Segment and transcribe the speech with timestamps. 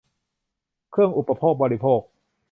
[0.91, 2.01] เครื่องอุปโภคบริโภค